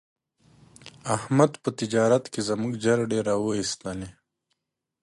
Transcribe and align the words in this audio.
احمد 1.15 1.51
په 1.63 1.69
تجارت 1.79 2.23
کې 2.33 2.41
زموږ 2.49 2.73
جرړې 2.85 3.19
را 3.27 3.35
و 3.43 3.47
ایستلې. 3.59 4.09